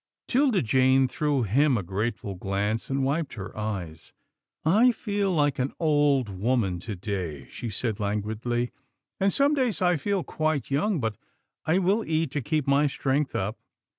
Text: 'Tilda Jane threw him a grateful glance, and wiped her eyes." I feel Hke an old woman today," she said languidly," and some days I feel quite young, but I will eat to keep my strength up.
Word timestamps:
'Tilda 0.27 0.63
Jane 0.63 1.07
threw 1.07 1.43
him 1.43 1.77
a 1.77 1.83
grateful 1.83 2.33
glance, 2.33 2.89
and 2.89 3.03
wiped 3.03 3.33
her 3.35 3.55
eyes." 3.55 4.13
I 4.81 4.91
feel 4.91 5.35
Hke 5.35 5.59
an 5.59 5.73
old 5.79 6.27
woman 6.27 6.79
today," 6.79 7.47
she 7.51 7.69
said 7.69 7.99
languidly," 7.99 8.71
and 9.19 9.31
some 9.31 9.53
days 9.53 9.79
I 9.79 9.97
feel 9.97 10.23
quite 10.23 10.71
young, 10.71 10.99
but 10.99 11.19
I 11.67 11.77
will 11.77 12.03
eat 12.03 12.31
to 12.31 12.41
keep 12.41 12.65
my 12.65 12.87
strength 12.87 13.35
up. 13.35 13.59